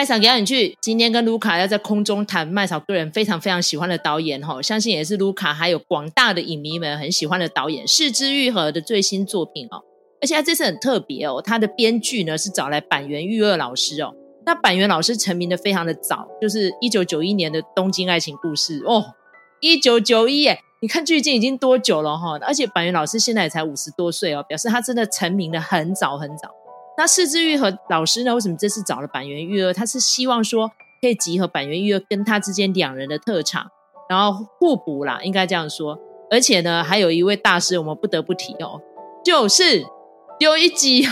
[0.00, 9.84] 麦嫂邀你去，今天跟卢卡要在空中谈麦嫂个人非常非常喜欢的导演哈，相信也是卢卡还有广大的影迷们很喜欢的导演是之愈合的最新作品哦。
[10.22, 14.14] 而且他这次很特别哦，他的编剧呢是找来坂元裕二老师哦。
[14.46, 19.04] 那板垣老师成名的非常的早，就是一九九一年的《东京爱情故事》哦，
[19.60, 22.38] 一九九一耶，你看距今已经多久了哈？
[22.40, 26.48] 而且板垣老师现在也才五十多岁哦，表示他真的成名的很早很早。
[27.00, 28.34] 那是枝裕和老师呢？
[28.34, 29.72] 为什么这次找了坂元裕二？
[29.72, 33.66] 他是希望说可以集合坂元裕二跟他之间两人的特长，
[34.06, 35.98] 然后互补啦，应该这样说。
[36.30, 38.82] 而且呢，还有一位大师，我们不得不提哦，
[39.24, 39.82] 就是。
[40.40, 41.06] 有一集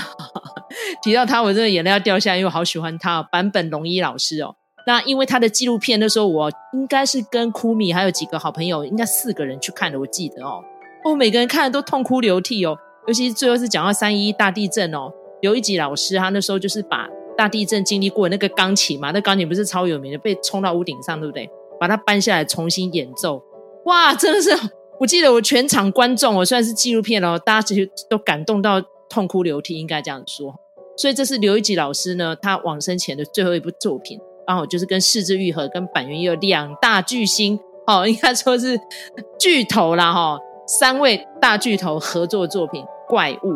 [1.02, 4.56] 提到他，我真的眼泪要掉下来，因为我好喜欢他，版本龙一老师哦。
[4.86, 10.62] 那因为他的纪录片，那时候我应该是跟酷米还有几个好朋友，应该四个人去看的，我记得哦。
[11.04, 15.10] 哦，每个人看的都痛哭流涕哦，尤其是最后是讲到三一一大地震哦。
[15.40, 21.48] 刘一吉老师他那时候就是把大地震经历过的那个钢琴嘛，那钢琴不是超有名的，被冲到屋顶上，对不对？
[21.78, 23.42] 把它搬下来重新演奏，
[23.84, 24.50] 哇，真的是！
[24.98, 28.82] 我记得我全场观众，我虽然是纪录片哦，大家其实都感动到。
[29.10, 30.54] 痛哭流涕，应该这样说。
[30.94, 38.78] 所以这是刘一吉老师呢，他往生前的最后一部作品，然后就是跟是枝裕和、跟坂元裕二两大巨星，哦，应该说是
[39.40, 43.52] 巨头啦，哈、哦，三位大巨头合作作品《怪物》。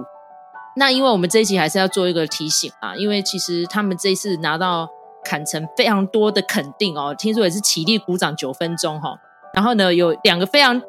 [0.76, 4.88] 那因为我们这一集还是要做一个提醒啊，因为其实他们这一次拿到
[5.24, 9.18] 坎城非常多的肯定哦，听说也是起立鼓掌九分钟哈、哦。
[9.54, 10.80] 然后呢，有两个非常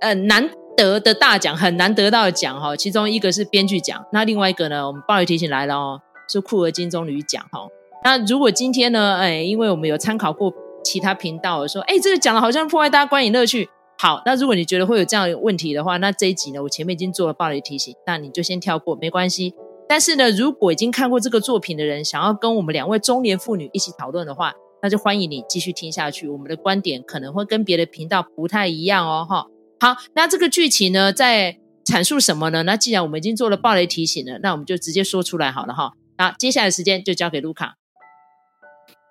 [0.00, 0.50] 呃难。
[0.76, 7.66] 得的大奖很难得到的奖哈，其中一个是编剧奖，那另外一个呢，我们暴雨提醒来了哦，是酷儿金棕榈奖哈。
[8.02, 10.50] 那如果今天呢，哎，因为我们有参考过
[10.82, 13.68] 其他频道说，哎，这个讲的好像破坏大家观影乐趣。
[14.02, 19.52] 好，那如果你觉得会有这样的问题的话，那这一集呢，我前面已经做了暴雷提醒，那你就先跳过，没关系。
[19.86, 26.26] 但是呢，如果已经看过这个作品的人，想要跟我们两位中年妇女一起讨论的话，那就欢迎你继续听下去。
[26.26, 29.44] 我们的观点可能会跟别的频道不太一样哦，哈。
[29.80, 32.62] 好，那这个剧情呢，在阐述什么呢？
[32.62, 35.92] 那既然我们已经做了暴雷提醒了，那我们就直接说出来好了哈。
[36.16, 37.74] 好，接下来时间就交给卢卡。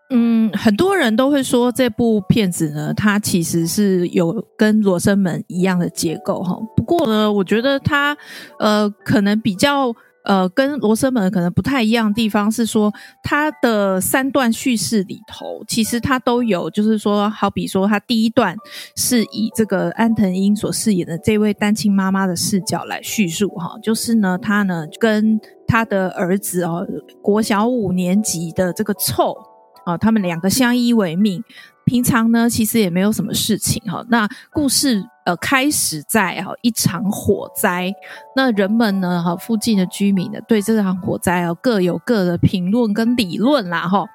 [0.09, 6.57] 嗯，很多人都会说这部片子呢，它其实是有跟《罗生门》一样的结构哈。
[6.75, 8.17] 不过呢，我觉得它
[8.59, 9.93] 呃，可能比较。
[10.25, 12.93] 呃，跟罗生门可能不太一样的地方是说，
[13.23, 18.55] 它的三段叙事里头，其实它都有，就是说，好比说，它第一段
[18.95, 26.85] 是以这个安藤樱所饰演的这位单亲妈妈的视角来叙述，哈，就是呢，她呢跟她的儿子哦，
[27.23, 29.33] 国小五年级的这个臭，
[29.89, 31.43] 啊，他们两个相依为命。
[31.85, 34.05] 平常呢，其实也没有什么事情哈。
[34.09, 37.91] 那故事呃开始在哈一场火灾，
[38.35, 44.05] 那人们呢哈附近的居民呢对这场火灾啊各有各的评论跟理论啦哈。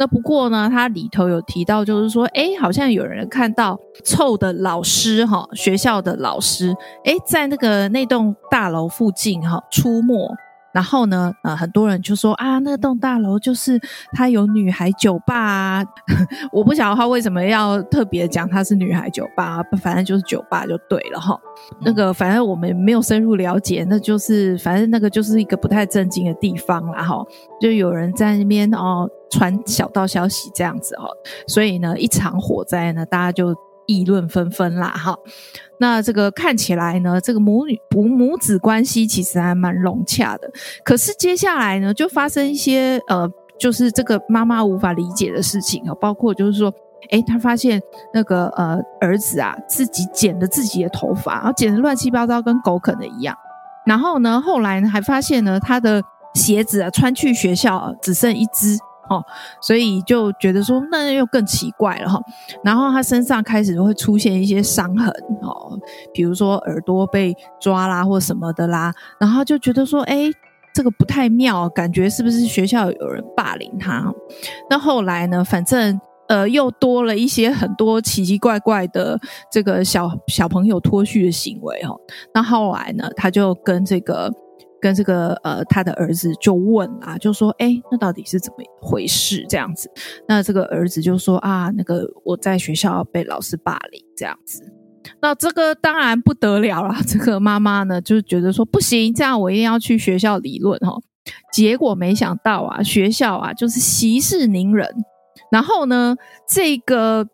[0.00, 6.74] 那不过呢，它里头有提到就是说，哎，好像有人看到臭的老师哈学校的老师
[7.04, 10.34] 哎在那个那栋大楼附近哈出没。
[10.72, 13.80] 然后呢，呃，很多人就说啊，那栋大楼就是
[14.12, 15.84] 它有女孩酒吧啊。
[16.52, 21.38] 我不晓得他为什么要特别讲它是女孩酒吧，反正就是酒吧就对了哈。
[21.80, 27.24] 那个反正我们没有深入了解，那就是反正那个就是一个不太正经的地方啦哈。
[27.60, 31.08] 就有人在那边哦传小道消息这样子哈，
[31.46, 33.54] 所以呢，一场火灾呢，大家就。
[33.86, 35.16] 议论纷纷啦，哈，
[35.78, 40.50] 那这个看起来呢，这个母女母母子关系其实还蛮融洽的。
[40.84, 46.72] 可是接下来呢，就发生一些呃，就是这个妈妈无法理解的事情啊，包括就是说，
[47.10, 47.82] 诶，她发现
[48.14, 53.36] 那个呃儿子啊自己剪了自己的头发，然后剪得乱七八糟，跟狗啃的一样。
[53.86, 56.02] 然后呢，后来呢还发现呢，他的
[56.34, 58.78] 鞋子啊穿去学校啊只剩一只。
[59.10, 59.20] 哦，
[59.60, 62.20] 所以就觉得说，那又更奇怪了哈。
[62.62, 65.08] 然后他身上开始会出现一些伤痕，
[65.42, 65.76] 哦，
[66.14, 68.94] 比如说耳朵被抓啦，或什么的啦。
[69.18, 70.30] 然后就觉得说，诶，
[70.72, 74.14] 这个不太妙，感觉是不是学校有人霸凌他？
[74.70, 79.18] 那后来呢，反正呃，又多了一些很多奇奇怪怪的
[79.50, 81.98] 这个小小朋友脱序的行为哦。
[82.32, 84.32] 那后来呢，他就跟这个。
[84.80, 89.44] 跟这个呃，他的儿子就问啊，就说，哎，那到底是怎么回事？
[89.48, 89.90] 这样子，
[90.26, 94.62] 那这个儿子就说啊，那个我在学校被老师霸凌，这样子。
[95.20, 100.96] 那这个当然不得了了，这个妈妈呢就觉得说不行，这样我一定要去学校理论哈。
[101.52, 104.88] 结果没想到啊，学校啊就是息事宁人，
[105.50, 106.16] 然后呢，
[106.48, 107.28] 这个。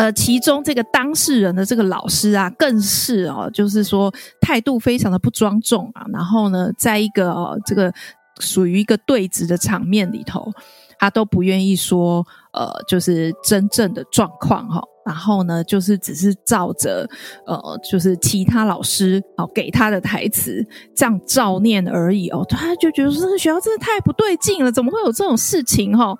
[0.00, 4.10] 呃，其中这个当事人的这个老师啊，更是哦，就是说
[4.40, 6.06] 态度非常的不庄重啊。
[6.10, 7.92] 然后呢，在一个哦，这个
[8.38, 10.50] 属于一个对质的场面里头，
[10.98, 14.82] 他都不愿意说，呃，就是真正的状况哈。
[15.04, 17.06] 然后呢，就是只是照着，
[17.46, 20.66] 呃，就是其他老师哦给他的台词
[20.96, 22.42] 这样照念而已哦。
[22.48, 26.16] 他就觉得说这个学校真的太不对劲了，怎么会有这种事情哈？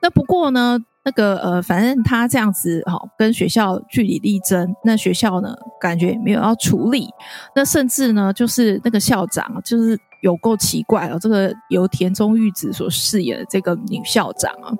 [0.00, 7.08] 那不过呢，那个呃，反正他这样子哈，跟学校据理力争，那学校呢感觉也没有要处理，
[7.54, 9.98] 那甚至呢，就是那个校长就是。
[10.22, 11.18] 有够奇怪哦！
[11.20, 14.72] 这个由田中裕子所饰演的这个女校长啊，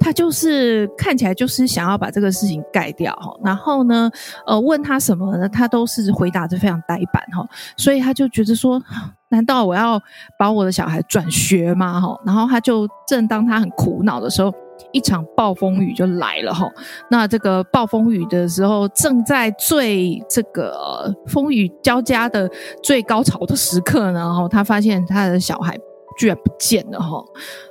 [0.00, 3.32] 她就是看起来就是想要把这个事情盖掉哈。
[3.44, 4.10] 然后呢，
[4.46, 5.48] 呃，问她什么呢？
[5.48, 7.46] 她都是回答的非常呆板哈。
[7.76, 8.82] 所以她就觉得说，
[9.28, 10.02] 难道我要
[10.36, 12.00] 把我的小孩转学吗？
[12.00, 12.18] 哈。
[12.24, 14.52] 然后她就正当她很苦恼的时候。
[14.92, 16.70] 一场暴风雨就来了哈，
[17.10, 22.50] 那这个暴风雨的时候，正在最这个风雨交加的
[22.82, 25.78] 最高潮的时刻呢，哈，他发现他的小孩
[26.18, 27.22] 居然不见了哈，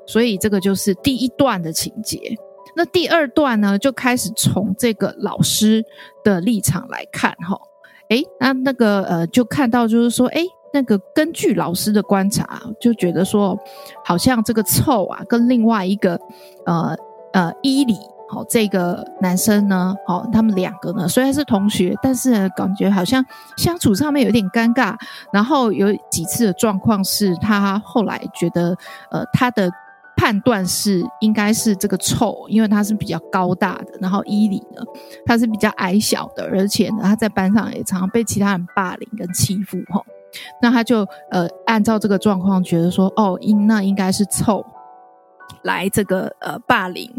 [0.06, 2.20] 所以这个就是第一段的情节。
[2.76, 5.84] 那第二段呢，就开始从这个老师
[6.24, 7.58] 的立场来看哈，
[8.10, 10.46] 诶，那那个呃，就看到就是说，诶，
[10.78, 13.58] 那个根据老师的观察，就觉得说，
[14.04, 16.20] 好像这个臭啊，跟另外一个
[16.66, 16.96] 呃。
[17.34, 17.94] 呃，伊里，
[18.30, 23.24] 好，这个男生呢，好，他们两个呢，虽然是同学，但是呢，感觉好像
[23.58, 24.96] 相处上面有点尴尬。
[25.32, 28.76] 然后有几次的状况是他后来觉得，
[29.12, 29.70] 呃，他的
[30.16, 34.82] 判断是应该是这个臭，因为他是比较高大的，然后伊里呢，
[35.26, 40.02] 他是比较矮小的，而且呢，他在班上也常常被其他人霸凌跟欺负，哈。
[40.62, 44.66] 那他就呃，按照这个状况觉得说，哦，应那应该是臭。
[45.64, 47.10] 来这个呃霸凌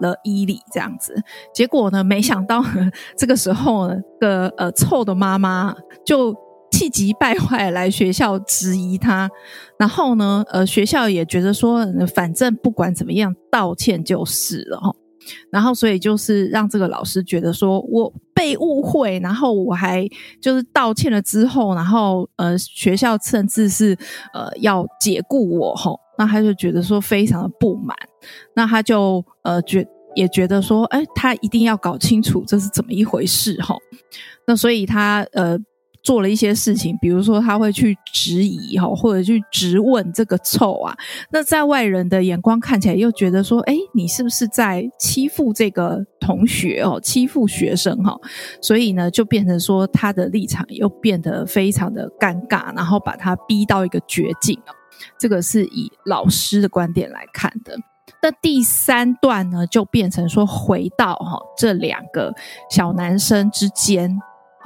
[0.00, 1.14] 了伊里这样子，
[1.54, 2.62] 结果呢，没想到
[3.16, 5.74] 这个时候呢，个呃臭的妈妈
[6.04, 6.34] 就
[6.70, 9.30] 气急败坏来学校质疑他，
[9.78, 14.92] 然后呢，呃学校也觉得说，反正不管怎么样，道歉就是了哈。
[15.50, 20.08] 然后，所以就是让这个老师觉得说我被误会，然后我还
[20.40, 23.96] 就是道歉了之后，然后呃，学校甚至是
[24.32, 27.96] 呃要解雇我吼，那他就觉得说非常的不满，
[28.54, 33.78] 那他就呃觉也觉得说，哎，他一定要搞清楚这是怎么一回事吼，
[34.46, 35.58] 那所以他呃。
[36.06, 40.96] 做了一些事情，比如说他会去质疑哈，或者去质问这个臭啊。
[41.30, 48.16] 那在外人的眼光看起来，又觉得说，诶，你是不是在欺负这个同学哦，欺负学生哈？
[48.62, 54.70] 所以呢，就变成说他的立场又变得非常的尴尬，然后把他逼到一个绝境哦。
[55.18, 57.76] 这个是以老师的观点来看的。
[58.22, 62.32] 那第三段呢，就变成说回到哈这两个
[62.70, 64.16] 小男生之间。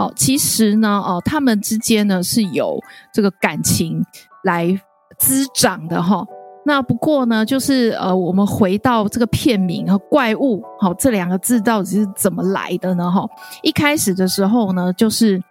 [0.01, 2.81] 哦，其实呢，哦，他们之间呢是有
[3.13, 4.03] 这个感情
[4.45, 4.75] 来
[5.19, 6.25] 滋长的哈。
[6.65, 13.11] 那不过呢，就是呃，我们回到这个片名和怪物，好，这两个字到底是怎么来的呢？
[13.11, 13.27] 哈，
[13.63, 15.43] 一开始的时候呢，就是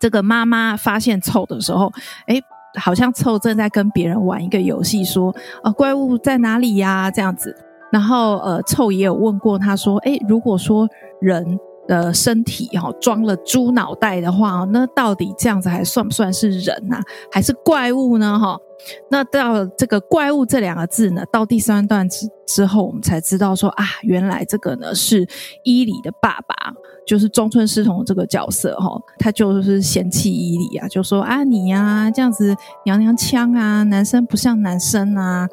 [0.00, 1.92] 这个妈妈发现臭的时候，
[2.26, 2.42] 诶，
[2.80, 5.32] 好像臭正在跟别人玩一个游戏，说，
[5.62, 7.08] 呃，怪物在哪里呀？
[7.12, 7.56] 这样子。
[7.92, 10.88] 然后呃，臭也有问过他说，诶，如果说
[11.20, 11.60] 人。
[11.86, 18.38] 的身体哈装了猪脑袋的话，那到底这样子还算不算是人呐、啊，还是怪物呢？
[18.38, 18.58] 哈，
[19.10, 25.26] 那到这个怪物这两个字呢，到第三段之之后，我们才知道说啊，原来这个呢是
[25.64, 26.54] 伊里的爸爸。
[27.04, 35.48] 就是中村狮童这个角色哈，他就是嫌弃伊里啊，就说啊你呀、啊、这样子娘娘腔啊，男生不像男生啊，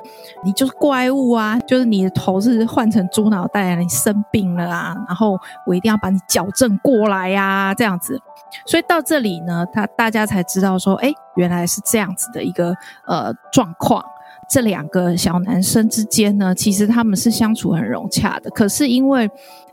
[0.46, 8.22] 你就是怪物啊，就是你的头是换成猪脑袋，你生病了啊，然后我一定要把你矫正过来呀、啊，这样子。
[8.68, 12.76] 所以到这里呢，他大家才知道说，哎，原来是这样子的一个
[13.08, 14.04] 呃状况。
[14.52, 19.30] 这两个小男生之间呢，其实他们是相处很融洽的，可是因为。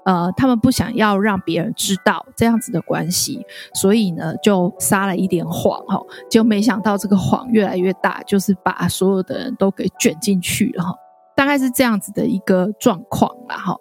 [0.07, 3.45] 呃，他们不想要让别人知道这样子的关系，
[3.75, 10.95] 所以呢，就撒了一点谎哈，就没想到这个谎越来越大，就是把所有的人都给卷进去了哈，
[11.35, 13.77] 大概是这样子的一个状况啦哈。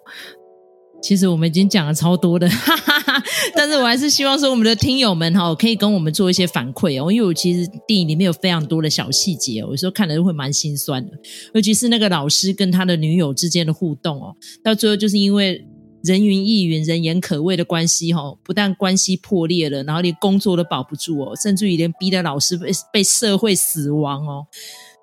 [1.06, 3.22] 其实我们已经讲了超多的，哈哈哈，
[3.54, 11.12] 但是我还是希望说我们的听友们哈，可以跟我们做一些反馈哦，因为我其实电影里面有非常多的小细节，有时候看了会蛮心酸的，
[11.54, 14.34] 尤其是那个老师跟他的女友之间的互动哦，
[14.64, 15.64] 到最后就是因为。
[16.04, 24.46] 人云亦云、人言可畏的关系，哈，不但关系破裂了，然后连工作都保不住哦，甚至于连逼得老师被被社会死亡哦，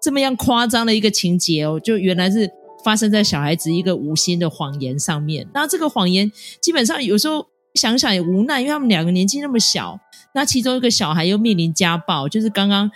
[0.01, 2.49] 这么样夸张的一个情节哦，就原来是
[2.83, 5.47] 发生在小孩子一个无心的谎言上面。
[5.53, 9.99] 那这个谎言基本上有时候想想也无奈，因为他们两个年纪那么小，
[10.35, 12.89] 那其中一个小孩又面临家暴，就是刚刚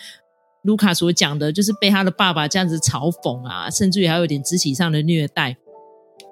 [0.64, 5.56] 卢卡所讲的，就是被他的爸爸这样子嘲讽啊，甚至于还有点肢体上的虐待，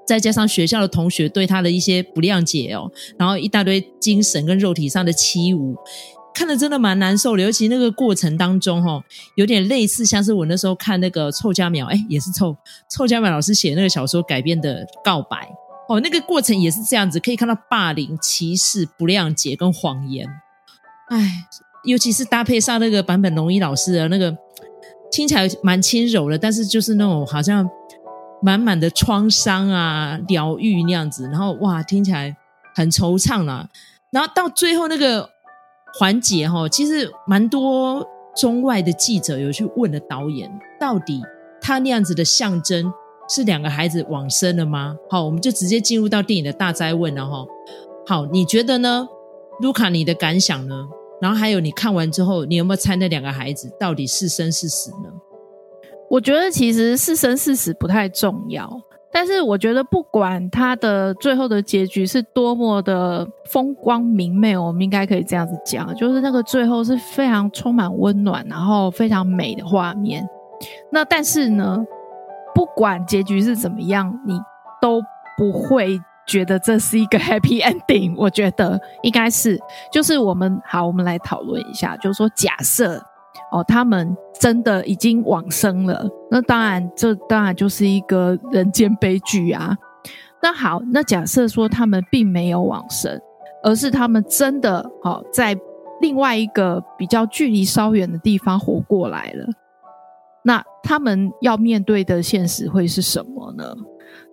[0.05, 5.75] 再加上学校的同学对他的一些不谅解哦，然后一大堆精神跟肉体上的欺侮，
[6.35, 7.41] 看得真的蛮难受的。
[7.41, 9.01] 尤其那个过程当中，哈，
[9.35, 12.55] 有点类似像是我那时候看那个臭佳苗，哎，也是臭
[12.89, 15.37] 臭佳苗老师写那个小说改编的《告白》
[15.93, 20.27] 哦，那个过程也是这样子，可以看到霸凌、歧视、不谅解跟谎言，
[21.09, 21.47] 哎。
[21.87, 24.35] 尤其是搭配上那个坂本龙一老师的那个，
[25.11, 27.69] 听起来蛮轻柔的，但是就是那种好像
[28.41, 32.35] 满满的创伤啊，疗愈那样子，然后哇，听起来
[32.73, 33.69] 很惆怅啊。
[34.09, 35.29] 然后到最后那个
[35.97, 41.21] 环节哈，其实蛮多中外的记者有去问了导演，到底
[41.61, 42.91] 他那样子的象征
[43.29, 44.95] 是两个孩子往生了吗？
[45.09, 47.45] 好，我们就直接进入到电影的大灾问了哈。
[48.05, 49.07] 好，你觉得呢？
[49.61, 50.87] 卢卡，你的感想呢？
[51.21, 55.09] 然后还有，你看完之后，你有没有猜那两个孩子到底是生是死呢？
[56.09, 58.69] 我觉得其实是生是死不太重要，
[59.15, 70.27] 但是我觉得不管他的最后的结局是多么的风光明媚，我们应该可以这样子讲，就是那个最后是非常充满温暖，然后非常美的画面。
[70.91, 71.81] 那但是呢，
[72.53, 74.37] 不管结局是怎么样，你
[74.81, 75.01] 都
[75.37, 75.97] 不会。
[76.27, 79.59] 觉得这是一个 happy ending，我觉得应该是，
[79.91, 82.99] 就是我们好，我们来讨论一下，就是说假设
[83.55, 89.73] 哦，他们真的已经往生了，那当然这当然就是一个人间悲剧啊。
[90.41, 93.17] 那好，那假设说他们并没有往生，
[93.63, 95.57] 而是他们真的哦在
[96.01, 99.47] 另外一个比较距离稍远的地方活过来了，
[100.43, 103.63] 那他们要面对的现实会是什么呢？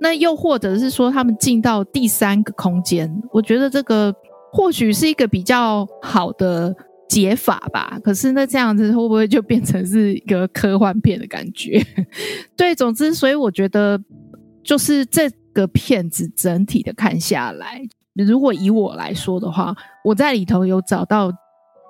[0.01, 4.13] 那又或者是说，他们进到第三个空间，我觉得这个
[4.53, 6.75] 或许是一个比较好的
[7.13, 7.99] 解法吧。
[8.03, 11.85] 可是那这样子会不会就变成是一个科幻片的感觉？
[12.57, 14.01] 对，总之，所以我觉得
[14.65, 17.83] 就是这个片子整体的看下来，
[18.15, 21.31] 如果以我来说的话，我在里头有找到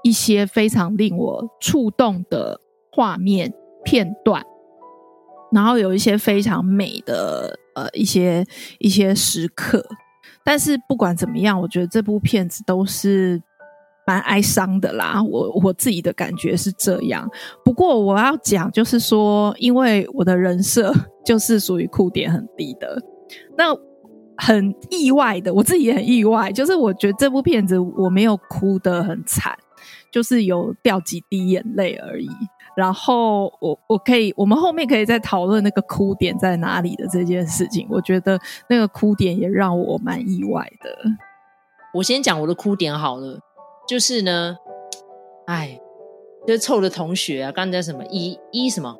[0.02, 2.58] 一些非常令我触动的
[2.90, 3.52] 画面
[3.84, 4.44] 片段。
[5.52, 8.42] 然后有一些非常美的呃一些
[8.78, 9.84] 一些时刻，
[10.42, 13.38] 但是不管怎么样，我觉得这部片子都是
[14.06, 15.22] 蛮哀伤的啦。
[15.22, 17.28] 我我自己的感觉是这样。
[17.64, 20.92] 不过我要讲就是说，因为我的人设
[21.24, 23.00] 就是属于哭点很低的，
[23.56, 23.76] 那
[24.36, 29.56] 很意外的，我自己也很意外，就是我觉得这部片子我没有哭得很惨，
[30.10, 32.28] 就是有掉几滴眼泪而已。
[32.74, 37.86] 然后我我可以，我们后面可以再讨论那个哭点在哪里的这件事情。
[37.90, 40.90] 我觉得那个哭点也让我蛮意外的。
[41.92, 43.38] 我先讲我的哭点好了，
[43.92, 44.56] 就是呢，
[45.44, 45.78] 哎，
[46.46, 48.96] 就是凑的同学啊，刚才什么一一什么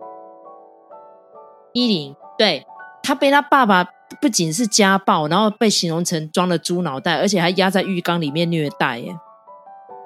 [1.72, 2.66] 一零，对，
[3.02, 3.82] 他被他爸爸
[4.20, 9.16] 不仅是家暴，然后被形容成装了猪脑袋，而且还压在浴缸里面虐待耶。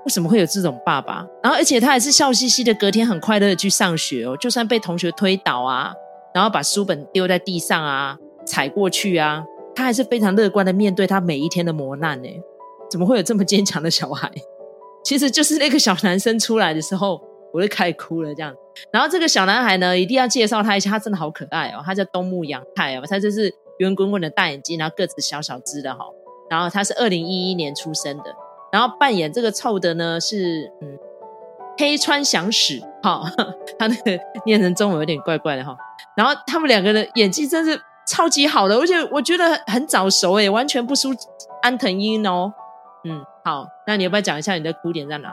[0.05, 1.27] 为什么会有这种爸爸？
[1.43, 4.37] 然后，而且他还是笑嘻嘻的，隔天很快乐的去上学哦。
[4.37, 5.93] 就算被同学推倒啊，
[6.33, 8.17] 然后把书本丢在地上啊，
[8.47, 12.29] 踩过去啊，他还是非常乐观的面对他每一天的磨难呢。
[12.89, 14.31] 怎么会有这么坚强的小孩？
[15.07, 17.23] 其实就是那个小男生出来的时候，
[17.53, 18.53] 我就开始哭了这样。
[18.91, 21.81] 然后这个小男孩呢，一定要介绍他一下，他真的好可爱哦。
[21.87, 26.05] 他叫东木阳太哦，他就是圆滚滚的大眼睛，然后个子小小只的哈。
[26.51, 28.25] 然后他是二零一一年出生的。
[28.73, 30.99] 然后扮演这个臭的呢是嗯
[31.79, 33.23] 黑川祥史哈，
[33.79, 35.77] 他那个念成中文有点怪怪的哈。
[36.17, 41.11] 然后他们两个的演技真是超级好的，而且我觉得很早熟诶，完全不输
[41.63, 42.53] 安藤樱哦。
[43.05, 45.33] 嗯，好，那你要不要讲一下你的哭点在哪？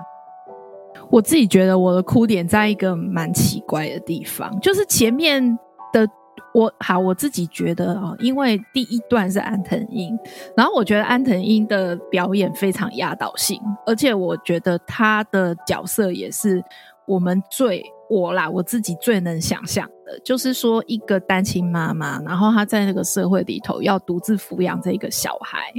[1.09, 5.43] 我自己觉得我的哭点在一个蛮奇怪的地方，就是前面
[5.91, 6.07] 的。
[6.53, 10.15] 我好，我自己觉得啊，因为第一段是安藤樱，
[10.55, 16.63] 然后我觉得安藤樱的表演非常压倒性，而且我觉得他的角色也是
[17.07, 25.73] 我们最我啦，我自己最能想象的，就是说一个单亲妈妈，然后她在那个社会里头要独自抚养这个小孩，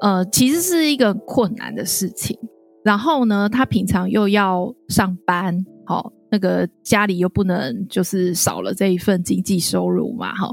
[0.00, 2.38] 呃，其实是一个困难的事情。
[2.84, 6.12] 然后呢，他平常又要上班，好。
[6.32, 10.48] 那个家里又不能就是少了这一份经济收入嘛，哈，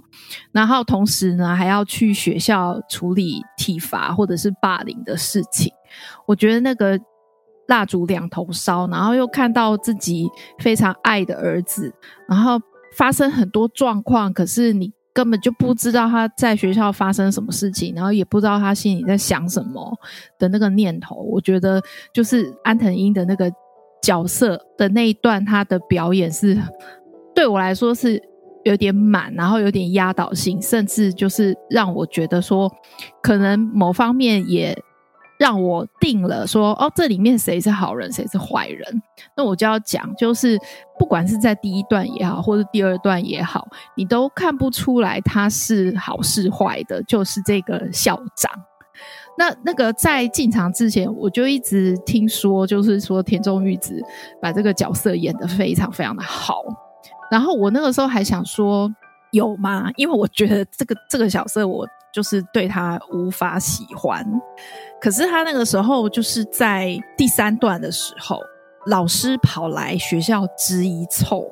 [0.52, 5.72] 然后同时呢还要去学校处理体罚或者是霸凌的事情，
[6.26, 7.00] 我觉得那个
[7.68, 10.28] 蜡烛两头烧，然后又看到自己
[10.58, 11.94] 非常爱的儿子，
[12.28, 12.60] 然后
[12.96, 19.92] 发生很多状况，可是你根本就不知道他在学校发生什么事情，然后也不知道他心里在想什么
[20.38, 21.82] 的那个念头，我觉得
[22.14, 23.52] 就是安藤英的那个。
[24.00, 26.56] 角色的那一段，他的表演是
[27.34, 28.22] 对我来说是
[28.64, 32.72] 有点满，然后有点压倒性，甚至就是让我觉得说，
[33.24, 34.78] 可能某方面也
[35.38, 39.02] 让我定了说，哦，这里面谁是好人，谁是坏人。
[39.36, 40.58] 那我就要讲，就是
[40.98, 48.52] 不管是在第一段也好，或者第二段也好，你都看不出来他是好是坏的，就是这个校长。
[49.38, 54.02] 那那个在进场之前，我就一直听说，就是说田中裕子
[54.42, 56.64] 把这个角色演得非常非常的好。
[57.30, 58.92] 然后我那个时候还想说，
[59.32, 59.92] 有吗？
[59.96, 64.26] 因为我觉得这个这个角色，我就是对他无法喜欢。
[65.00, 68.40] 可是他那个时候就是在第三段的时候，
[68.88, 71.48] 老师跑来学校质疑凑。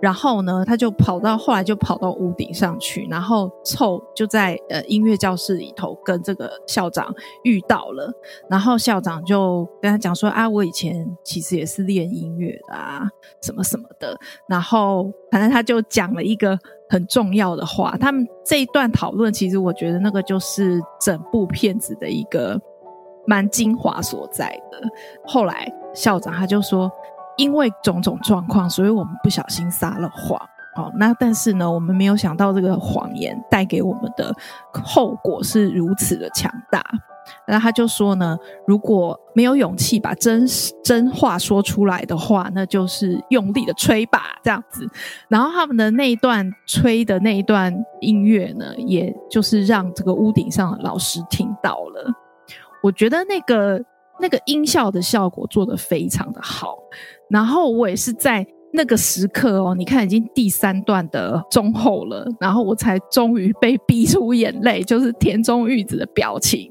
[0.00, 8.12] 然后呢，他就跑到后来就跑到屋顶上去，然后凑就在呃音乐教室里头跟这个校长遇到了，
[8.48, 13.08] 然后校长就跟他讲说啊，我以前其实也是练音乐的啊，
[13.42, 16.58] 什么什么的，然后反正他就讲了一个
[16.88, 17.96] 很重要的话。
[17.98, 22.60] 他们这一段讨论，其实我觉得那个就是整部片子的一个
[23.26, 24.80] 蛮精华所在的。
[25.24, 26.90] 后来校长他就说。
[27.40, 30.38] 因为种种状况，所以我们不小心撒了谎。
[30.74, 34.30] 好，那但是呢，我们没有想到这个谎言带给我们的
[34.72, 36.84] 后果是如此的强大。
[37.46, 40.46] 那他就说呢，如果没有勇气把真
[40.84, 44.86] 真话说出来的话，那就是用力的吹吧，这样子。
[45.28, 52.12] 然后他们的那一段吹的那一段音乐呢，也就是让这个屋顶上的老师听到了。
[52.82, 53.82] 我觉得那个。
[54.22, 56.76] 那个音效的效果做得非常的好，
[57.30, 66.70] 然后我也是在那个时刻哦，你看已经第三段的中后了，然后我才终于被逼出眼泪，就是田中裕子的表情，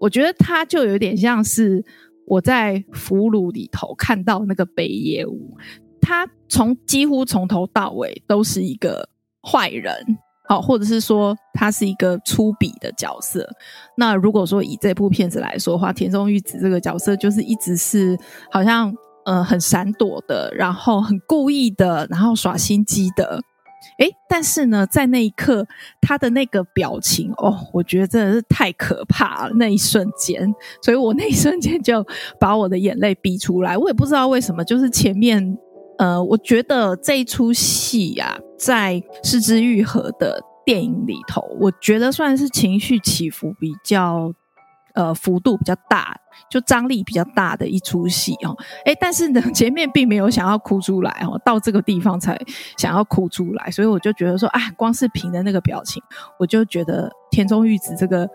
[0.00, 1.84] 我觉得他就有点像是
[2.26, 5.56] 我在《俘虏》里头看到那个北野武，
[6.00, 9.08] 他从几乎从头到尾都是一个
[9.42, 10.18] 坏人。
[10.46, 13.48] 好，或者是说他是一个粗鄙的角色。
[13.96, 18.14] 那如果说以这部片子来说的话，田中裕子这个角色就是一直是
[18.50, 23.40] 好像呃很闪躲的，然后很故意的，然后耍心机的。
[23.98, 25.66] 诶，但是呢，在那一刻
[26.00, 32.04] 他的那个表情哦，我觉得真的是太可怕了，那一瞬间，所以我 那一瞬间就
[32.40, 33.76] 把我的眼泪逼出来。
[33.76, 35.56] 我也不知道为什么，就是前面。
[35.96, 44.32] 呃，我觉得这一出戏呀，在是枝裕和的电影里头，我觉得算是情绪起伏比较，
[44.94, 46.16] 呃，幅度比较大，
[46.48, 48.56] 就张力比较大的一出戏哦。
[48.86, 52.40] 诶，但是呢，前面并没有想要哭出来哦，到这个地方才
[52.78, 56.02] 想要哭出来，所以我就觉得说，啊，光是凭的那个表情，
[56.38, 58.28] 我就觉得田中裕子这个。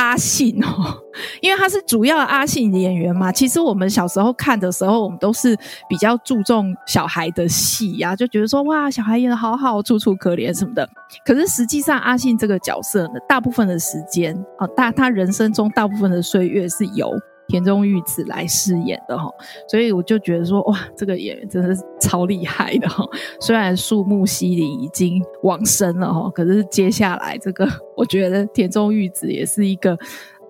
[0.00, 0.96] 阿信哦，
[1.42, 3.30] 因为他是主要阿信的演员嘛。
[3.30, 5.54] 其实我们小时候看的时候，我们都是
[5.90, 10.88] 比较注重小孩的戏呀，就觉得说哇，小孩演的好好，楚楚可怜什么的。
[11.24, 17.12] 可是实际上，阿信这个角色呢，大部分的时间啊，大他人生中大部分的岁月是由。
[17.50, 19.28] 田中裕子来饰演的哈，
[19.68, 23.04] 所以我就觉得说哇，这个演员真的是超厉害的哈。
[23.40, 29.98] 虽然树木希林已经往生了哈，可是接下来这个，我觉得田中裕子也是一个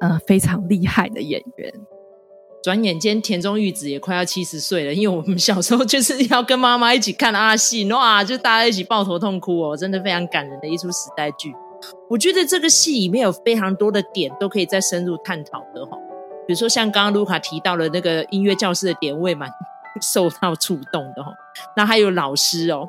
[0.01, 1.73] 呃非常厉害的演员。
[2.63, 11.55] 转眼间，田中裕子也快要七十岁了，因为我们小时候就是要跟妈妈一起看阿信哇，就大家一起抱头痛哭哦，真的非常感人的一出时代剧。
[12.11, 15.97] 我觉得这个戏里面有非常多的点都可以再深入探讨的哈。
[16.51, 19.49] 比如说，像刚刚卢卡提到了那个音乐教室的点，我也蛮
[20.03, 21.31] 受到触动的哈。
[21.77, 22.89] 那还有老师哦，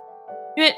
[0.58, 0.74] 因为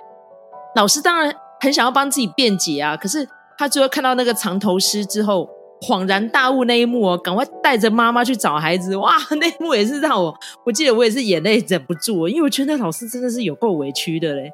[0.76, 3.26] 老师当然很想要帮自己辩解啊，可是
[3.58, 14.52] 他最后看到那个藏头诗之后，恍然大悟那一幕哦，赶快带着妈妈去找孩子，哇， 那一幕也是让我，我记得我也是眼泪忍不住，因为我觉得那老师真的是有够委屈的嘞。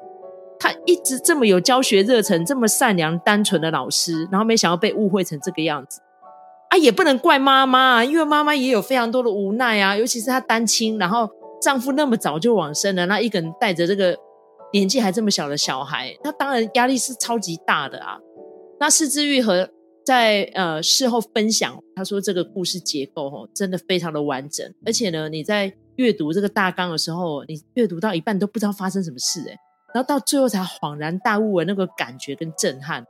[0.60, 6.00] 他一直这么有教学热忱，这么善良单纯的老师，然后没想到被误会成这个样子。
[6.70, 11.28] 啊，也不能怪妈妈，因为妈妈也有非常多的无奈啊，尤其是她单亲，然后
[11.60, 14.16] 丈夫那么早就往生了，那一个人带着这个
[14.72, 18.18] 年纪还这么小的小孩，那当然压力是超级大的啊。
[18.78, 19.68] 那是枝裕和
[20.06, 29.56] 在呃事后分享，他说这个故事结构哦，真的非常的完整，而且呢，你在阅读这个大纲的时候，你阅读到一半都不知道发生什么事诶，
[29.92, 33.04] 然后到最后才恍然大悟的那个感觉跟震撼，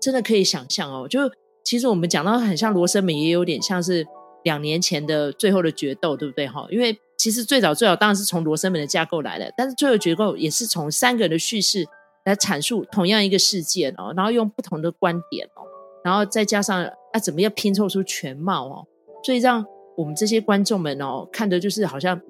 [0.00, 1.28] 真的可以想象哦，就。
[1.66, 4.06] 其实我们讲到很像罗生门，也有点像是
[4.44, 6.46] 两年前的最后的决斗，对不对？
[6.46, 11.84] 哈，因为其实最早最早当然是从罗生门的架构来的，但是最后决斗也是从三个人的叙事
[12.24, 15.66] 来阐述同样一个事件哦，然后用不同的观点哦，
[16.04, 18.86] 然后再加上啊怎么样拼凑出全貌哦，
[19.24, 22.20] 所以让我们这些观众们哦看的就是好像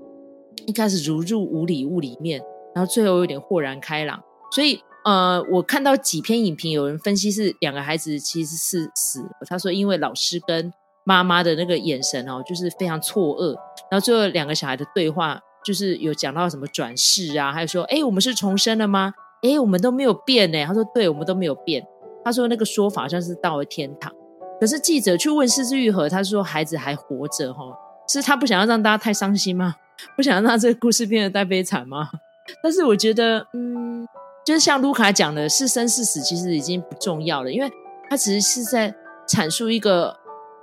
[0.64, 2.40] 一开始如入无里雾里面，
[2.74, 4.18] 然后最后有点豁然开朗。
[4.50, 9.30] 所以呃，我看到几篇影评，有人分析是两个孩子其实是死了。
[9.48, 10.72] 他说因为老师跟
[11.04, 13.54] 妈妈的那个眼神哦，就是非常错愕。
[13.88, 19.14] 然后最后两个小孩的对话，就是有讲到什么转世啊，还有说哎，我们是重生了吗？
[19.42, 20.64] 哎，我们都没有变呢。
[20.66, 21.86] 他说对，我们都没有变。
[22.24, 24.12] 他说那个说法像是到了天堂。
[24.58, 27.62] 可是记者去问是枝裕和，他说孩子还活着哈，
[28.08, 29.76] 是他不想要让大家太伤心吗？
[30.16, 32.10] 不想要让这个故事变得太悲惨吗？
[32.60, 34.06] 但是我觉得，嗯，
[34.46, 37.68] 就是像卢卡讲的，是生是死其实已经不重要了，因为
[38.08, 38.94] 他只是在
[39.28, 40.16] 阐述一个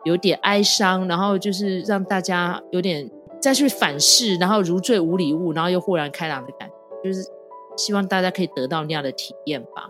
[0.06, 7.28] 有点哀伤，然后就是让大家有点再去反噬，然后如坠无里雾，然后又豁然开朗的感觉，就是
[7.76, 9.89] 希望大家可以得到那样的体验吧。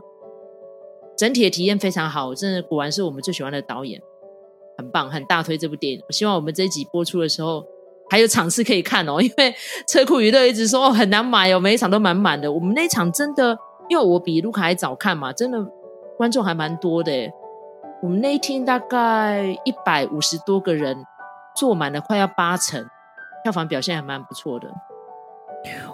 [1.16, 4.02] 整体的体验非常好，真的果然是我们最喜欢的导演，
[4.76, 6.02] 很棒，很大推这部电影。
[6.10, 7.64] 希望我们这一集播出的时候
[8.10, 9.54] 还有场次可以看哦，因为
[9.88, 12.52] 车库娱乐一直说很难买哦，每一场都满满的。
[12.52, 13.56] 我们那一场真的，
[13.94, 15.64] 因为我比卢卡还早看嘛，真的
[16.18, 17.32] 观众还蛮多的诶。
[18.02, 20.98] 我们那一天大概一百五十多个人，
[21.56, 22.84] 坐满了快要八成，
[23.44, 24.68] 票房表现还蛮不错的。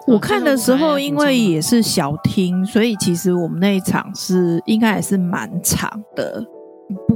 [0.07, 6.41] 我看的时候，因为也是小厅，所以其实我们那一场是应该也是蛮长的。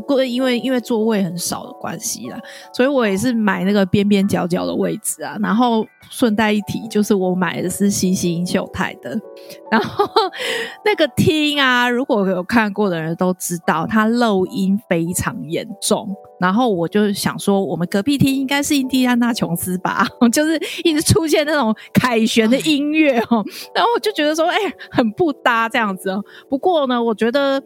[0.04, 2.40] 过因为因为座位很少的关系啦，
[2.74, 5.36] 所以我也是买那个边边角角的位置啊。
[5.42, 9.20] 然后顺带一提，就是我买的是西西秀台的。
[9.72, 10.06] 然后
[10.86, 16.16] 那个厅啊，如果有看过的人都知道，它漏音非常严重。
[16.40, 23.44] 然后我就想说，我们隔壁厅应该是印第安纳琼斯吧， 就是一直出现那种凯旋的音乐哦。
[23.74, 24.58] 然后我就觉得说，哎，
[24.92, 26.22] 很不搭这样子哦。
[26.50, 27.64] 不过呢，我觉得。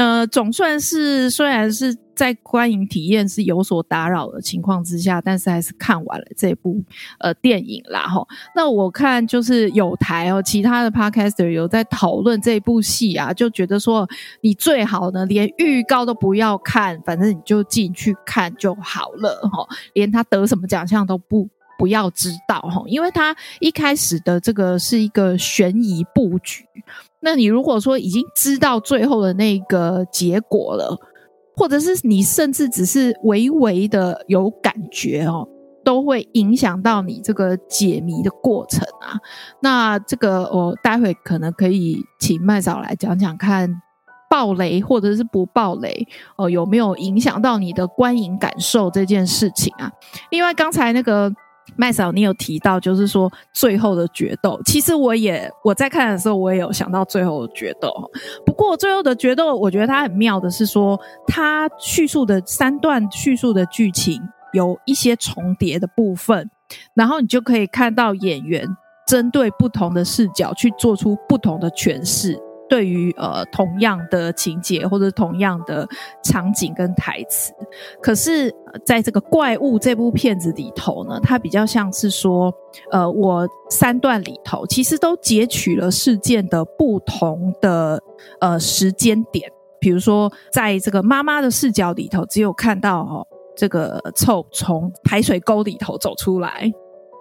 [0.00, 6.82] 呃，总算是虽然是在观影体验是有所打扰的情况之下，但是还是看完了这部
[7.18, 8.26] 呃电影啦齁。
[8.56, 14.08] 那我看就是有台哦，其他的 podcaster 有在讨论这部戏啊，就觉得说
[14.40, 21.46] 你最好呢连预告都不要看，反正你就进去看就好了齁，连他得什么奖项都不
[21.78, 26.64] 不要知道齁，因为他一开始的这个是一个悬疑布局。
[27.22, 30.96] 那你如果说已经知道最后的那个结果了，
[31.54, 35.46] 或者是你甚至只是微微的有感觉哦，
[35.84, 39.20] 都会影响到你这个解谜的过程啊。
[39.60, 43.70] 那这个我待会可能可以请麦嫂来讲讲看，
[44.30, 46.06] 爆雷或者是不爆雷
[46.36, 49.92] 哦，有没有影响到你的观影感受这件事情啊？
[50.30, 51.30] 另外刚才那个。
[51.76, 54.60] 麦嫂，你有提到，就是说最后的决斗。
[54.64, 57.92] 其实我也我在看的时候，我也有想到最后的决斗。
[58.44, 64.20] 不过最后的决斗，我觉得它很妙的是说，它叙述的三段叙述的剧情
[64.52, 66.50] 有一些重叠的部分，
[66.94, 68.66] 然后你就可以看到演员
[69.06, 72.38] 针对不同的视角去做出不同的诠释。
[72.70, 75.86] 对于呃同样的情节或者同样的
[76.22, 77.52] 场景跟台词，
[78.00, 78.54] 可是
[78.86, 82.54] 在这个怪物这部片子里头呢，它比较像是说，
[82.92, 88.00] 呃，我三段里头其实都截取了事件的不同的
[88.40, 96.72] 呃时间点，比如说在这个妈妈的视角里头，只有看到哦这个臭从排水沟里头走出来，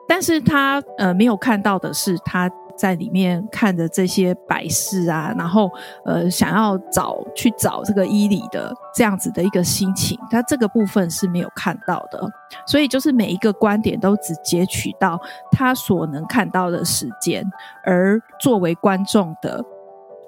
[0.07, 2.47] 但是他呃没有看到的是他。
[2.79, 5.69] 在里面看着这些摆饰啊，然后
[6.05, 12.25] 呃，想要找去找这个伊里的这样子的一个心情，他这个部分是没有看到的，
[12.65, 15.19] 所以就是每一个观点都只截取到
[15.51, 17.45] 他所能看到的时间，
[17.83, 19.61] 而作为观众的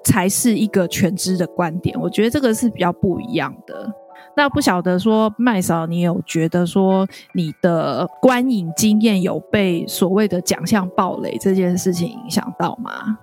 [0.04, 1.98] 才是一个全知的观点。
[1.98, 3.90] 我觉得这个是比较不一样的。
[4.34, 13.18] 那不晓得说麦嫂，你有觉得说你的观影经验有被所谓的奖项爆雷这件事情影响到吗？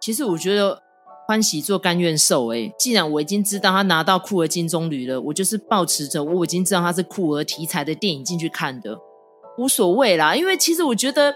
[0.00, 0.80] 其实我觉得
[1.26, 2.46] 欢喜做甘愿受。
[2.48, 8.98] 诶，既然我已经知道他拿到酷儿金棕榈了，我就是抱持着我已经知道他是酷儿题材的电影进去看的，
[9.56, 10.36] 无所谓啦。
[10.36, 11.34] 因为其实我觉得，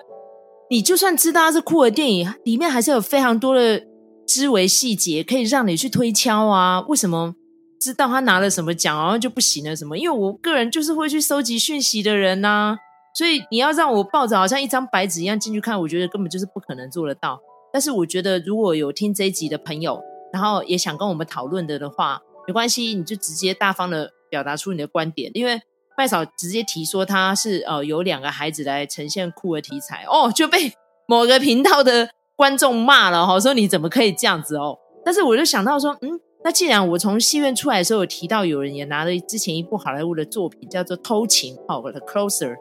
[0.69, 3.83] 你就算知道他是酷儿电影，里面还是有非常多的
[4.27, 6.83] 枝微细节可以让你去推敲啊。
[6.89, 7.35] 为什么？
[7.83, 9.99] 知道他拿了什么奖，然后就不行了什么？
[9.99, 12.79] 因为我个人就是会去收集讯息的人呐、啊，
[13.19, 17.41] 所以你要让我抱着好像一张白纸一样进去看，我觉得根本就是不可能做得到。
[17.73, 20.01] 但是我觉得如果有听这一集的朋友，
[20.33, 25.33] 然后也想跟我们讨论的的话，没关系，你就直接大方的表达出你的观点。
[25.35, 25.61] 因为
[25.99, 30.73] 麦嫂直接提说他是呃有两个孩子来呈现酷儿题材哦，就被
[31.09, 34.79] 某个频道的观众骂了哈，说你怎么可以这样子哦？
[35.05, 36.21] 但是我就想到说，嗯。
[36.45, 42.57] 那既然我从戏院出来的时候有提到有人也拿了之前一部好莱坞的作品叫做《偷情》哦，我的《Closer》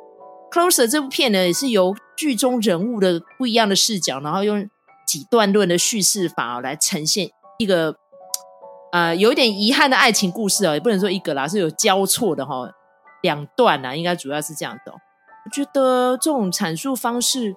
[0.51, 4.69] ，Closer 这部片呢，也是由剧中人物的不一样的视角，然后用
[5.07, 7.95] 几段论的叙事法来呈现一个
[8.91, 12.71] 呃有点遗憾的爱情故事哦，也不能说一个啦，是有交错的哈、哦，
[13.23, 17.55] 两段啊，应该主要是这样的、我觉得这种阐述方式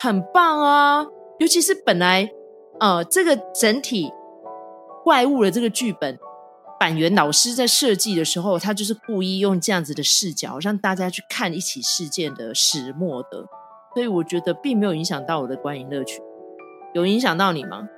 [0.00, 1.06] 很棒啊，
[1.38, 2.30] 尤其是本来
[2.80, 4.10] 呃这个整体
[5.06, 6.18] 怪物的这个剧本。
[6.80, 13.46] 板垣老师在设计的时候，他就是故意用这样子的视角，让大家去看一起事件的始末的，
[13.94, 16.20] 所以我觉得并没有影响到我的观影乐趣。
[16.92, 17.88] 有影响到你吗？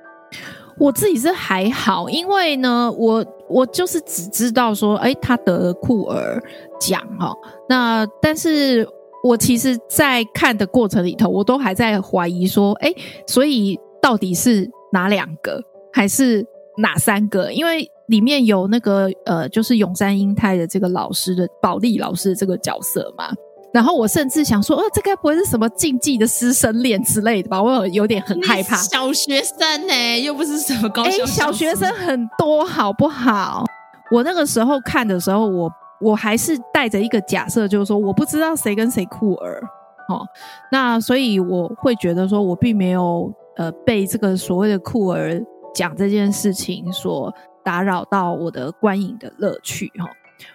[0.77, 6.41] 我自己是还好，因为呢，我我就是只知道说，哎，他得了酷儿
[6.79, 7.35] 奖哈。
[7.67, 8.87] 那但是
[9.23, 12.93] 我其实，在看的过程里头，我都还在怀疑说，哎，
[13.27, 16.45] 所以到底是哪两个，还是
[16.79, 17.51] 哪三个？
[17.51, 23.31] 因为里面有那个呃，就是永山英太的这个老师的保利老师的这个角色嘛，
[23.71, 27.61] 然后我甚至想说，哦，这该不会是什么禁忌的师生恋之类的吧？
[27.61, 28.75] 我有，有点很害怕。
[28.77, 31.23] 小学生呢、欸，又不是什么高校。
[31.23, 33.63] 哎，小学生很多，好不好？
[34.11, 39.61] 我那个时候看的时候，我我还是带着一个假设，就是说我不知道谁跟谁酷儿
[40.07, 40.25] 哦，
[40.71, 45.39] 那所以我会觉得说我并没有呃被这个所谓的酷儿
[45.79, 47.33] 讲这件事情所。
[47.61, 50.09] 打扰到我的观影的乐趣哈。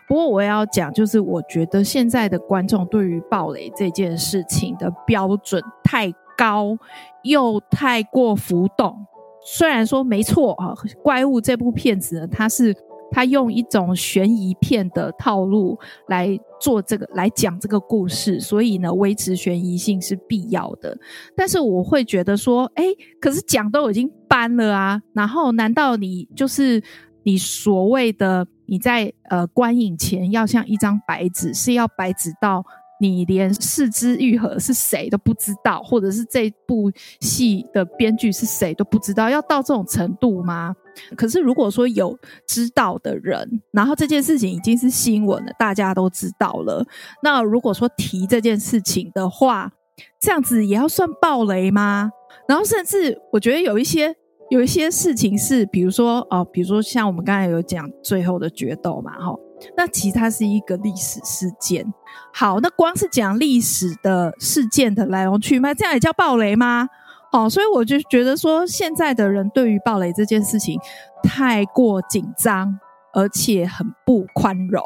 [0.08, 6.76] 不过我要讲，就是我觉得现在的观众对于暴雷这件事情的标准太高，
[7.22, 9.06] 又太过浮动。
[9.44, 12.74] 虽然说没错啊，《怪物》这部片子呢，它是。
[13.14, 20.98] 他用一种悬疑片的套路来做这个，来讲这个故事，所以呢，维持悬疑性是必要的。
[21.36, 22.86] 但是我会觉得说，哎，
[23.20, 26.82] 可是奖都已经颁了啊，然后难道你就是
[27.22, 32.64] 你所谓的你在呃观影前要像一张白纸，是要白纸到？
[33.00, 40.74] 你连四肢愈合是谁都不知道，或者是这部戏的编剧是谁都不知道，要到这种程度吗？
[41.16, 46.84] 可是如果说有知道的人，然后这件事情已经是新闻了，大家都知道了，
[47.22, 49.72] 那如果说提这件事情的话，
[50.20, 52.10] 这样子也要算暴雷吗？
[52.48, 54.14] 然后甚至我觉得有一些
[54.50, 59.34] 有一些事情是，比如说哦，比如说像我们刚才有讲最后的决斗嘛，哈。
[59.76, 61.86] 那其实它是一个历史事件。
[62.34, 66.88] 好，那光是讲历史的事件的来龙去脉，这样也叫暴雷吗？
[67.34, 70.78] 哦，所以我就觉得说，现在的人对于暴雷这件事情
[71.22, 72.78] 太过紧张，
[73.12, 74.80] 而且很不宽容。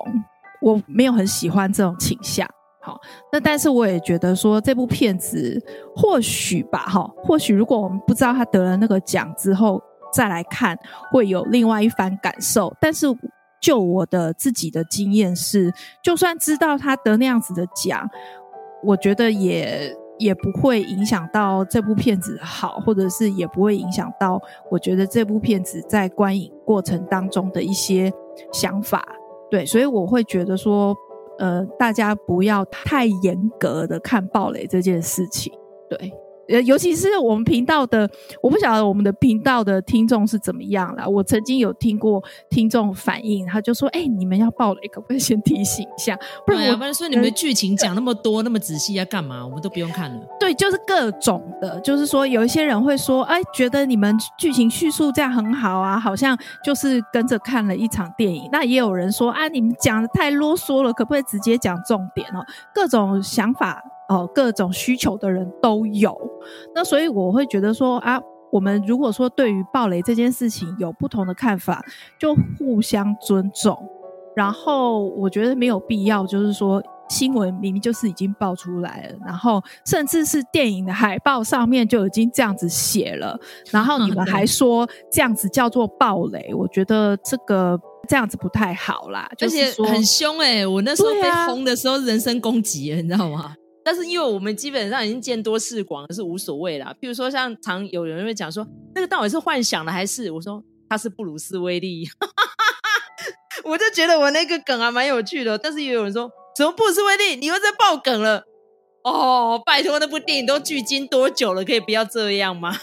[0.63, 2.49] 我没有很喜欢这种倾向。
[2.81, 2.99] 好，
[3.31, 5.63] 那但是我也觉得说，这部片子
[5.95, 9.79] 或许吧，哈，或许如果我们不知道他得了那个奖之后
[10.11, 10.75] 再来看，
[11.13, 12.75] 会有另外一番感受。
[12.81, 13.07] 但是。
[13.61, 15.69] 就我的自己的经验是，
[16.01, 18.09] 就算知道他得那样子的奖，
[18.85, 28.13] 我觉得也也不会影响到这部片子好，或者是也不会影响到我觉得这部片子在观影过程当中的一些
[28.53, 29.07] 想法。
[29.51, 30.95] 对，所以我会觉得说，
[31.39, 35.53] 呃，大家不要太严格的看暴雷这件事情。
[35.89, 36.13] 对。
[36.49, 38.09] 呃，尤其是我们频道的，
[38.43, 41.07] 我不晓得我们的频道的听众是怎么样啦。
[41.07, 46.19] 我曾经有听过听众反映，他就说：“哎、欸，你们要爆雷，可不可以先提醒一下？
[46.47, 49.45] 不然我不然说你们的剧情讲那么多，那么仔细，要干嘛？
[49.45, 63.83] 我们都不用看了。”对，就是各种的，就是说有一些人会说：“哎，觉得你们剧情叙述这样很好啊，好像就是跟着看了一场电影。”那也有人说：“啊，你们讲的太啰嗦了，可不可以直接讲重点哦？”各种想法。
[64.09, 66.19] 哦，各种需求的人都有，
[66.75, 68.19] 那所以我会觉得说啊，
[68.51, 71.85] 我们如果说对于暴雷这件事情有不同的看法，
[72.19, 73.79] 就互相尊重。
[74.35, 83.39] 然后我觉得没有必要，就是说新闻明明就是已经爆出来了，然后甚至是电影的海报上面就已经这样子写了，
[83.71, 93.55] 然后你们 还说这样子叫做暴雷，我觉得这个这样子不太好啦，而且很凶哎、欸、我那时候被轰的时候人身攻击，你知道吗？
[93.89, 96.95] 但是因为我们基本上已经见多识广，是无所谓啦。
[97.01, 100.31] 譬如说，像常有人会讲说，那个到底是幻想的还是？
[100.31, 102.07] 我说他是布鲁斯威利，
[103.65, 105.57] 我就觉得我那个梗还蛮有趣的。
[105.57, 108.45] 但是也有人说，什么布鲁斯威利，你又在爆梗了？
[109.05, 111.65] 哦，拜托，那部电影都距今多久了？
[111.65, 112.77] 可以不要这样吗？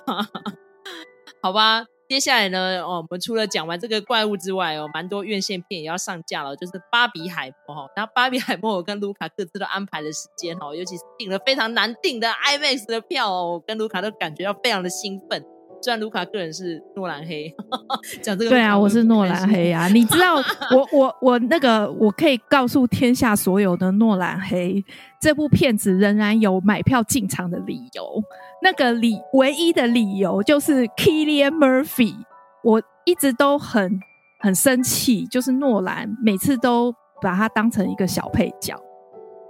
[1.39, 1.85] 好吧。
[2.07, 7.87] 接下来呢，哦，我们除了讲完这个怪物之外，哦，蛮多院线片也要上架了，就是芭比海默哈。
[7.95, 15.43] 那芭比海默，我跟卢卡各自都安排了时间哈，尤其是订了非常难订的 IMAX 的票哦，我跟卢卡都感觉到非常的兴奋。
[15.85, 17.53] 虽然卢卡个人是诺兰黑，
[18.19, 19.87] 讲这个对啊，我是诺兰黑啊。
[19.89, 20.37] 你知道，
[20.75, 24.83] 我我我那个，我可以告诉天下所有的诺兰黑，
[25.21, 28.03] 这部片子仍然有买票进场的理由。
[28.63, 32.15] 那个理唯一的理由就是 Killian Murphy，
[32.63, 33.99] 我一直都很
[34.39, 38.75] 很生气，就是诺兰每次都把他当成一个小配角。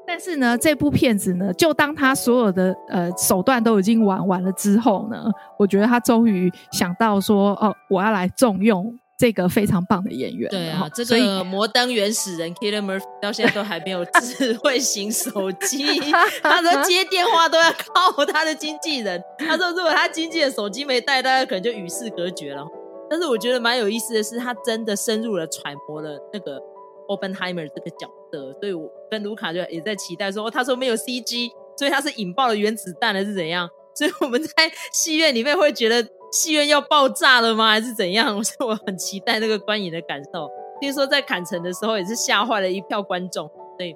[0.08, 5.26] 但是呢，这部片子呢，就当他所有的呃手段都已经玩完了之后呢，
[5.58, 10.50] 我觉得他终于想到说，哦，我要来重用这个非常棒的演员。
[10.50, 16.00] 对啊，这个摩登原始人 Murphy 到现在都还没有智慧型手机，
[16.44, 19.22] 他说接电话都要靠他的经纪人。
[19.40, 22.64] 他说，如果他经纪人手机没带，大家可能就与世隔绝了。
[23.10, 26.62] 但是我觉得蛮有意思的是，他真的深入了揣摩了那个
[27.08, 33.70] Openheimer 这个角色，所以我跟卢卡就也在期待说，他说没有 CG，所以他是引爆了原子弹还是怎样？
[33.96, 34.50] 所以我们在
[34.92, 37.70] 戏院里面会觉得戏院要爆炸了吗？
[37.70, 38.44] 还是怎样？
[38.44, 40.50] 所以我很期待那个观影的感受。
[40.82, 43.48] 听说在砍城的时候也是吓坏了一票观众。
[43.78, 43.96] 所以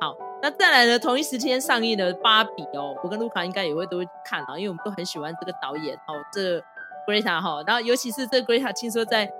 [0.00, 0.98] 好，那再来呢？
[0.98, 6.62] 同一时间上映的芭比哦，我跟卢卡应该也会都会看啊，因为我们都很喜欢这个导演哦，这个
[7.06, 9.30] Greta 哈，然后尤其是这 Greta，听说在。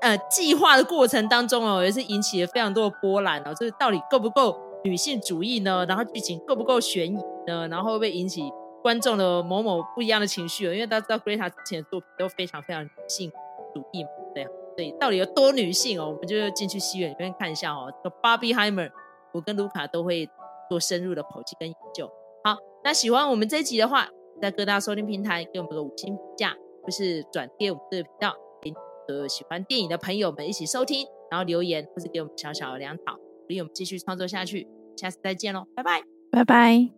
[0.00, 3.54] 呃，计划的过程当中哦，也是引起了非常多的波澜哦。
[3.54, 5.84] 就是到底够不够女性主义呢？
[5.88, 7.66] 然后剧情够不够悬疑呢？
[7.68, 8.42] 然后会不会引起
[8.82, 10.64] 观众的某某不一样的情绪？
[10.64, 13.30] 因为大家知道 Greta 之前的作品都非常非常女性
[13.74, 14.50] 主义嘛，对啊。
[14.76, 16.10] 所以到底有多女性哦？
[16.10, 17.90] 我们就进去戏院里面看一下哦。
[18.04, 18.90] 这个 Barbieheimer，
[19.32, 20.28] 我跟卢卡都会
[20.68, 22.06] 做深入的剖析跟研究。
[22.44, 24.06] 好，那喜欢我们这一集的话，
[24.42, 28.36] 在各大收听平台给我们个五星评价，或是转贴我们这个频道。
[29.06, 34.68] 和喜欢电影的朋友们一起收听，然后留言或是给我们小小的粮草，鼓励我们继续创作下去。
[34.96, 36.90] 下次再见喽，拜拜，拜拜。